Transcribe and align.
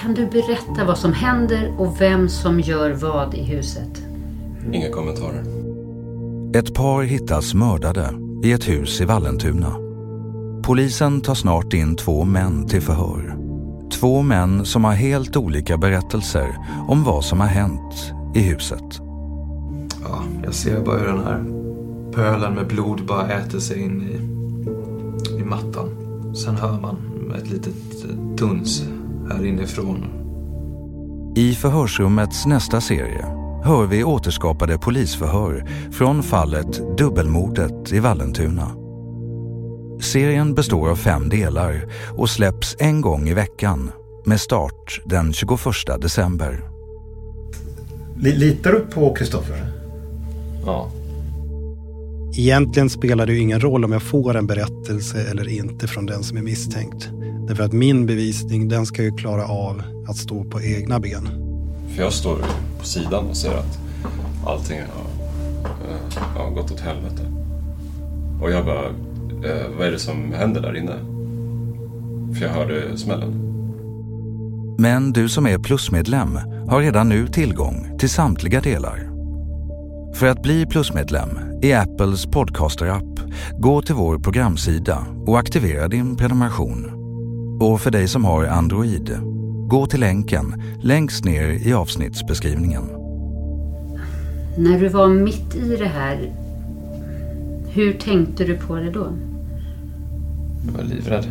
Kan 0.00 0.14
du 0.14 0.26
berätta 0.26 0.84
vad 0.84 0.98
som 0.98 1.12
händer 1.12 1.74
och 1.78 2.00
vem 2.00 2.28
som 2.28 2.60
gör 2.60 2.90
vad 2.90 3.34
i 3.34 3.42
huset? 3.42 4.02
Inga 4.72 4.90
kommentarer. 4.90 5.44
Ett 6.56 6.74
par 6.74 7.02
hittas 7.02 7.54
mördade 7.54 8.14
i 8.44 8.52
ett 8.52 8.68
hus 8.68 9.00
i 9.00 9.04
Vallentuna. 9.04 9.76
Polisen 10.62 11.20
tar 11.20 11.34
snart 11.34 11.72
in 11.72 11.96
två 11.96 12.24
män 12.24 12.66
till 12.66 12.82
förhör. 12.82 13.38
Två 14.00 14.22
män 14.22 14.64
som 14.64 14.84
har 14.84 14.92
helt 14.92 15.36
olika 15.36 15.76
berättelser 15.76 16.56
om 16.88 17.04
vad 17.04 17.24
som 17.24 17.40
har 17.40 17.46
hänt 17.46 18.12
i 18.34 18.40
huset. 18.40 19.00
Ja, 20.02 20.22
jag 20.44 20.54
ser 20.54 20.80
bara 20.80 20.98
hur 20.98 21.06
den 21.06 21.24
här 21.24 21.44
pölen 22.12 22.54
med 22.54 22.66
blod 22.66 23.06
bara 23.06 23.28
äter 23.28 23.58
sig 23.58 23.82
in 23.82 24.02
i, 24.02 24.16
i 25.40 25.44
mattan. 25.44 25.88
Sen 26.34 26.56
hör 26.56 26.80
man 26.80 26.96
ett 27.38 27.50
litet 27.50 27.74
duns 28.36 28.82
här 29.30 29.46
inifrån. 29.46 30.04
I 31.36 31.54
förhörsrummets 31.54 32.46
nästa 32.46 32.80
serie 32.80 33.24
hör 33.64 33.86
vi 33.86 34.04
återskapade 34.04 34.78
polisförhör 34.78 35.68
från 35.92 36.22
fallet 36.22 36.98
Dubbelmordet 36.98 37.92
i 37.92 37.98
Vallentuna. 38.00 38.70
Serien 40.00 40.54
består 40.54 40.90
av 40.90 40.96
fem 40.96 41.28
delar 41.28 41.84
och 42.18 42.30
släpps 42.30 42.76
en 42.78 43.00
gång 43.00 43.28
i 43.28 43.34
veckan 43.34 43.90
med 44.24 44.40
start 44.40 45.00
den 45.04 45.32
21 45.32 45.58
december. 46.00 46.70
Litar 48.16 48.72
du 48.72 48.80
på 48.80 49.14
Kristoffer? 49.14 49.72
Ja. 50.66 50.90
Egentligen 52.38 52.90
spelar 52.90 53.26
det 53.26 53.32
ju 53.32 53.38
ingen 53.38 53.60
roll 53.60 53.84
om 53.84 53.92
jag 53.92 54.02
får 54.02 54.36
en 54.36 54.46
berättelse 54.46 55.30
eller 55.30 55.48
inte 55.48 55.86
från 55.86 56.06
den 56.06 56.22
som 56.22 56.38
är 56.38 56.42
misstänkt. 56.42 57.08
Därför 57.48 57.64
att 57.64 57.72
min 57.72 58.06
bevisning 58.06 58.68
den 58.68 58.86
ska 58.86 59.02
ju 59.02 59.16
klara 59.16 59.46
av 59.46 59.82
att 60.08 60.16
stå 60.16 60.44
på 60.44 60.62
egna 60.62 61.00
ben. 61.00 61.28
För 61.94 62.02
jag 62.02 62.12
står 62.12 62.38
på 62.78 62.84
sidan 62.84 63.26
och 63.26 63.36
ser 63.36 63.54
att 63.54 63.78
allting 64.46 64.78
har, 64.78 65.04
äh, 65.90 66.42
har 66.42 66.50
gått 66.50 66.70
åt 66.70 66.80
helvete. 66.80 67.22
Och 68.42 68.50
jag 68.50 68.64
bara, 68.64 68.86
äh, 68.86 69.68
vad 69.78 69.86
är 69.86 69.90
det 69.90 69.98
som 69.98 70.32
händer 70.32 70.60
där 70.60 70.76
inne? 70.76 70.94
För 72.34 72.46
jag 72.46 72.52
hörde 72.52 72.98
smällen. 72.98 73.32
Men 74.78 75.12
du 75.12 75.28
som 75.28 75.46
är 75.46 75.58
plusmedlem 75.58 76.38
har 76.68 76.80
redan 76.80 77.08
nu 77.08 77.28
tillgång 77.28 77.98
till 77.98 78.10
samtliga 78.10 78.60
delar. 78.60 79.17
För 80.14 80.26
att 80.26 80.42
bli 80.42 80.66
plusmedlem 80.66 81.28
i 81.62 81.72
Apples 81.72 82.26
podcaster-app, 82.26 83.20
gå 83.58 83.82
till 83.82 83.94
vår 83.94 84.18
programsida 84.18 85.06
och 85.26 85.38
aktivera 85.38 85.88
din 85.88 86.16
prenumeration. 86.16 86.90
Och 87.60 87.80
för 87.80 87.90
dig 87.90 88.08
som 88.08 88.24
har 88.24 88.44
Android, 88.44 89.18
gå 89.68 89.86
till 89.86 90.00
länken 90.00 90.62
längst 90.82 91.24
ner 91.24 91.48
i 91.48 91.72
avsnittsbeskrivningen. 91.72 92.82
När 94.58 94.80
du 94.80 94.88
var 94.88 95.08
mitt 95.08 95.54
i 95.54 95.76
det 95.76 95.88
här, 95.88 96.32
hur 97.68 97.92
tänkte 97.92 98.44
du 98.44 98.56
på 98.56 98.76
det 98.76 98.90
då? 98.90 99.06
Jag 100.66 100.72
var 100.72 100.82
livrädd. 100.82 101.26